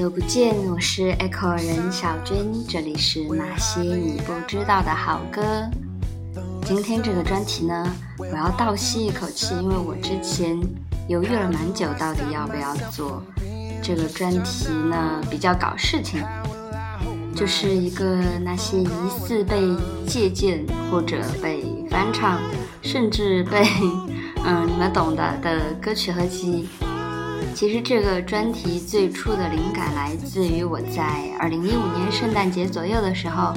[0.00, 5.42] 久不见，我是 Echo 人小娟，这里是那些你不知道的好歌。
[6.64, 7.86] 今天这个专题呢，
[8.16, 10.58] 我要倒吸一口气，因为我之前
[11.06, 13.22] 犹豫了蛮久，到底要不要做
[13.82, 15.20] 这个专题呢？
[15.30, 16.24] 比较搞事情，
[17.36, 18.88] 就是一个那些疑
[19.18, 19.60] 似被
[20.06, 22.40] 借鉴或者被翻唱，
[22.80, 23.68] 甚至被
[24.46, 26.66] 嗯你们懂的的歌曲合集。
[27.54, 33.52] 其实这个专题最初的灵感来自于我在二零一五年圣诞节左右的时候，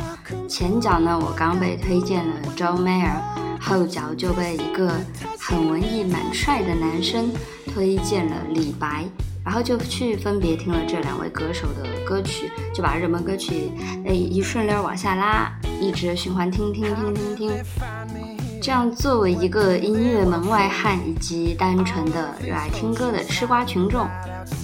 [0.47, 3.21] 前脚呢我刚被推荐了 John Mayer，
[3.61, 4.91] 后脚就被一个
[5.39, 7.31] 很文艺蛮帅的男生
[7.73, 9.05] 推荐了李白，
[9.45, 13.71] 然后就去分别听了这两位歌手的歌曲，就把热门歌曲
[14.05, 18.32] 哎一顺溜往下拉，一直循环听听听听听。
[18.63, 24.07] 这样，作为一个音乐门外汉以及单纯的热爱听歌的吃瓜群众，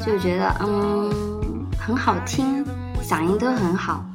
[0.05, 1.11] 就觉得嗯
[1.77, 2.65] 很好听，
[3.03, 4.05] 嗓音都很好，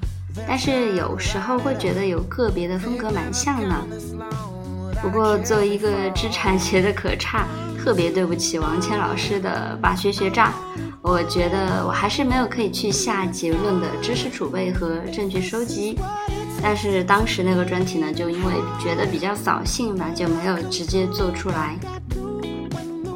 [0.48, 3.86] 但是有时候会觉得有个别的风格蛮像呢。
[5.02, 7.44] 不过作为一个知产学的可差，
[7.78, 10.54] 特别对不起王谦老师的法学学渣，
[11.02, 15.98] 我觉得我还是没有可以去下结论的知识储备和证据收集。
[16.66, 21.78] 但是当时那个专题呢，就因为觉得比较扫兴吧，就没有直接做出来。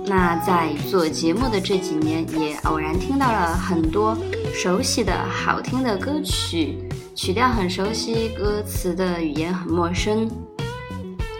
[0.04, 4.14] 那在做节目的这几年，也偶然听到了很多
[4.52, 6.76] 熟悉的好听的歌曲，
[7.14, 10.30] 曲调很熟悉，歌词的语言很陌生。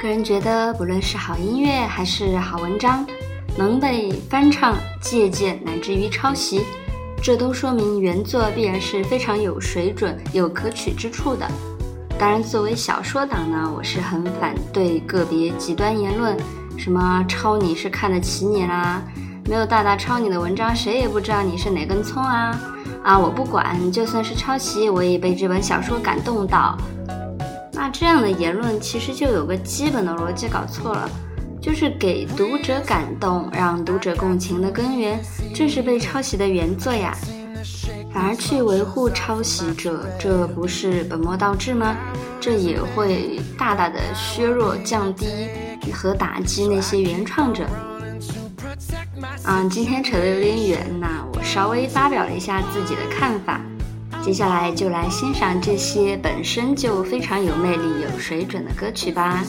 [0.01, 3.07] 个人觉得，不论是好音乐还是好文章，
[3.55, 6.63] 能被翻唱、借鉴乃至于抄袭，
[7.23, 11.47] 这都说明原作必然是非常有水准、有可取之处的。
[12.19, 16.37] 当然，作为小说党呢，我是很反对个别极端言论，
[16.77, 19.01] 什么抄你是看得起你啦，
[19.49, 22.61] 没有大大抄你的文章，谁也不知道你是哪根葱啊！
[23.05, 26.77] 啊，我不管，就算是抄袭，我也被这本小说感动到。
[27.73, 31.09] 那这样的言论其实就有个基本的逻辑搞错了，
[31.63, 35.23] 就是给读者感动，让读者共情的根源，
[35.55, 37.15] 正是被抄袭的原作呀。
[38.19, 41.97] 反而去维护抄袭者，这不是本末倒置吗？
[42.41, 45.25] 这也会大大的削弱、降低
[45.93, 47.65] 和打击那些原创者。
[49.45, 53.61] 嗯，今天扯得有点远，那我稍微发表了一下自己的看法。
[54.21, 59.45] 接下来就来欣赏这些本身就非常有魅力、有水准的歌曲吧。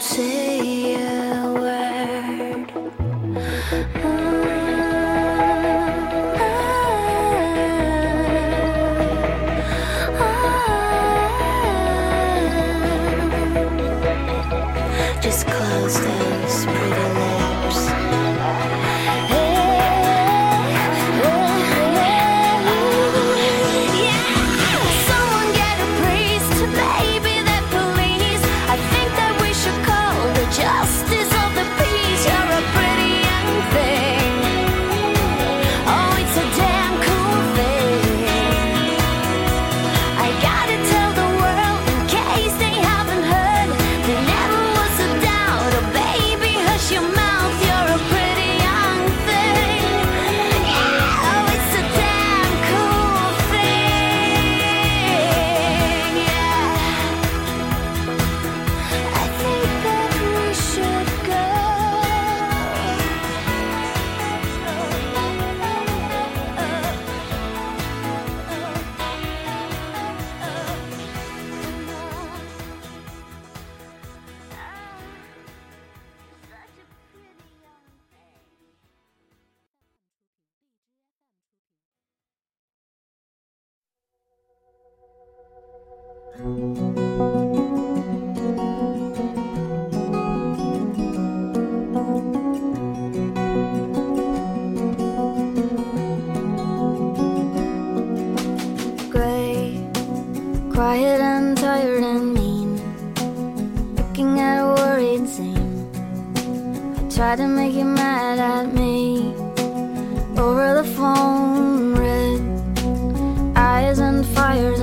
[0.00, 1.19] say yeah.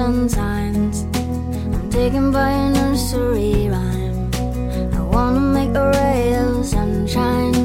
[0.07, 1.03] sometimes.
[1.75, 4.31] I'm taken by a nursery rhyme.
[4.97, 7.56] I wanna make a ray of sunshine.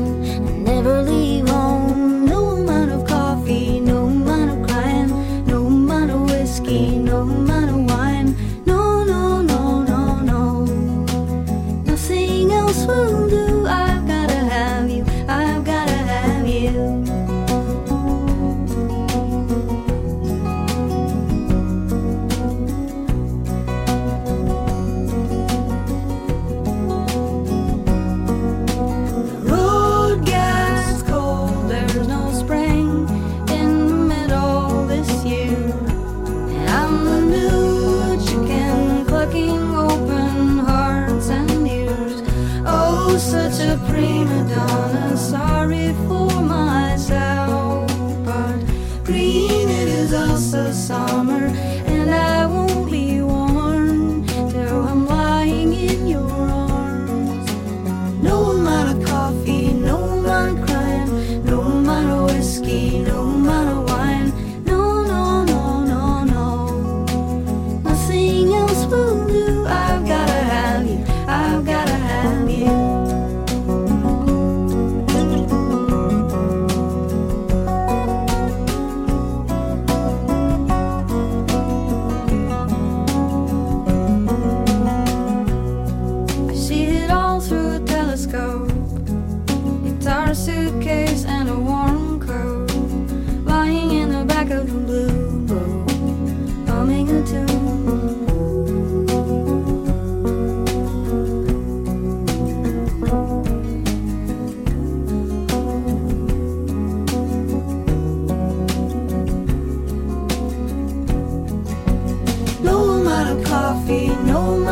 [113.92, 114.71] be no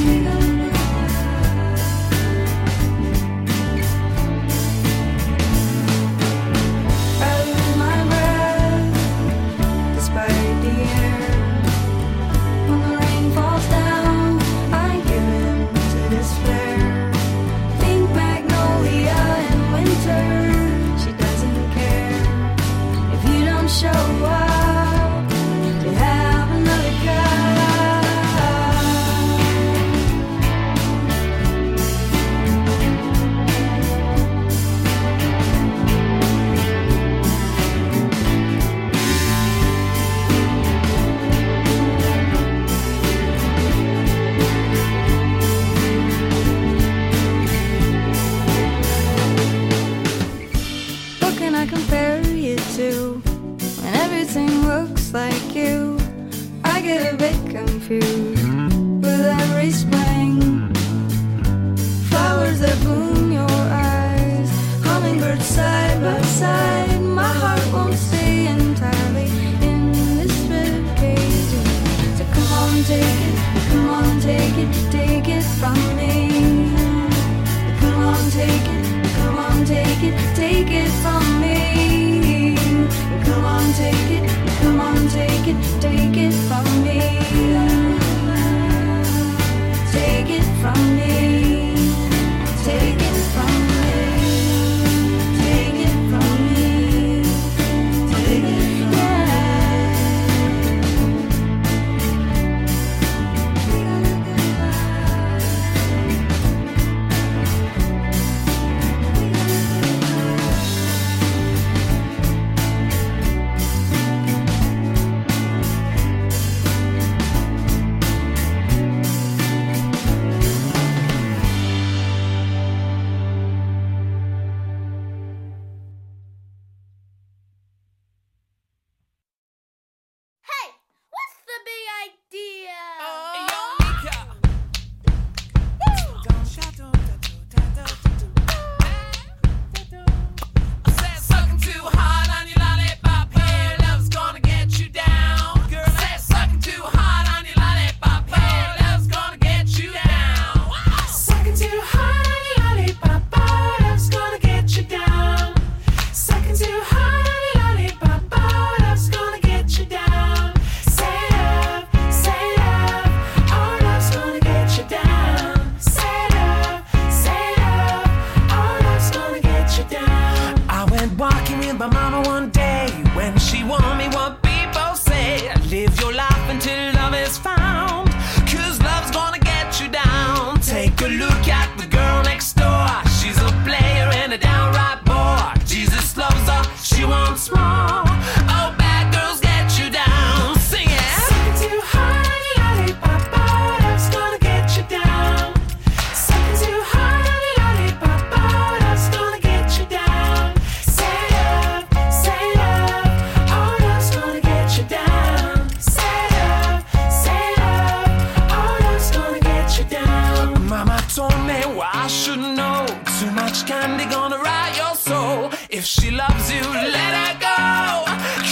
[213.51, 215.51] Which candy gonna rot your soul?
[215.69, 218.05] If she loves you, let her go.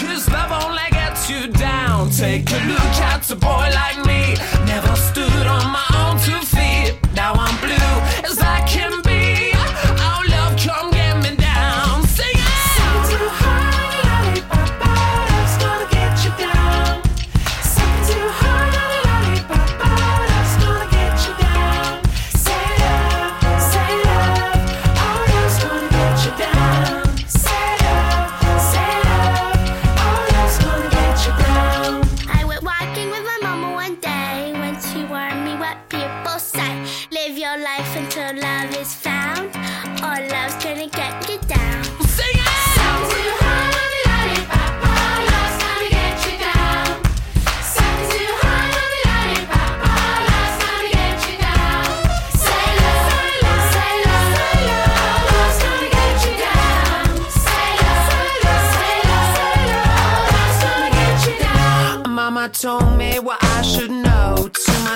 [0.06, 2.10] Cause love only gets you down.
[2.10, 4.19] Take a look at a boy like me.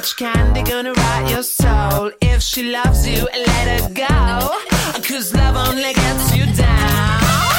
[0.03, 2.11] much candy gonna rot your soul?
[2.19, 4.59] If she loves you, let her go.
[5.01, 7.52] Cause love only gets you down.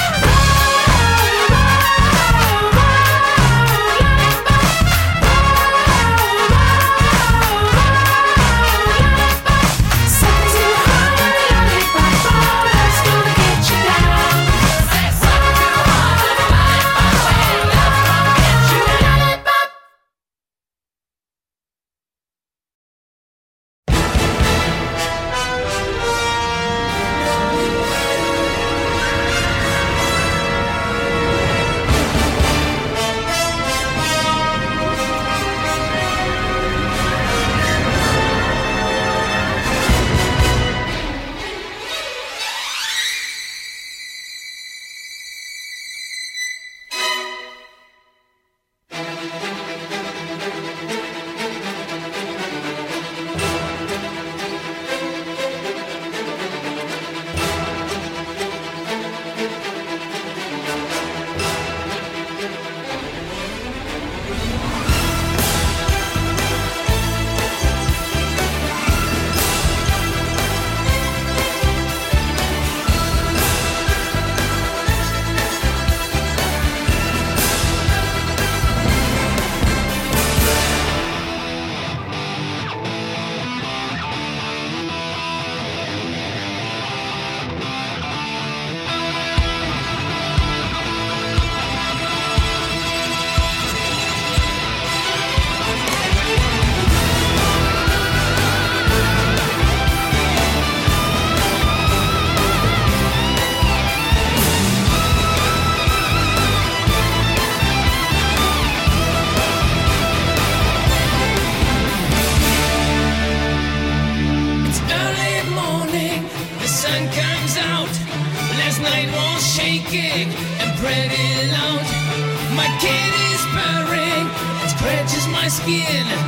[125.64, 126.23] skin.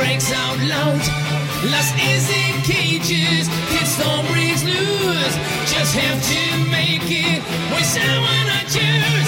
[0.00, 1.02] breaks out loud.
[1.70, 5.36] Lost is in cages, his storm breaks loose.
[5.72, 7.40] Just have to make it
[7.72, 9.19] with someone I choose.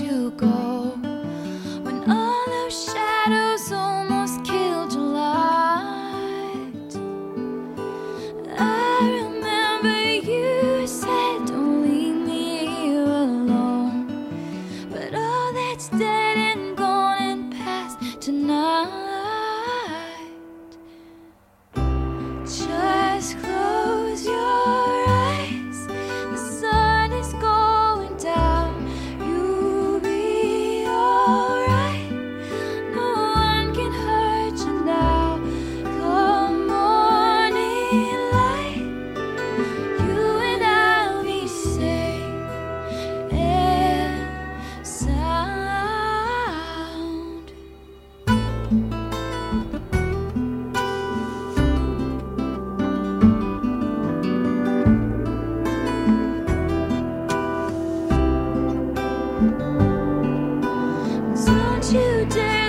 [0.00, 0.75] you go.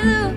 [0.08, 0.37] love.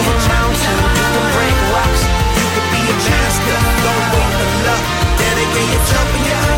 [0.00, 0.64] over mountains,
[0.96, 2.02] you can break rocks,
[2.38, 3.56] you can be a master.
[3.84, 4.82] Don't wait for luck,
[5.20, 6.49] dedicate yourself and your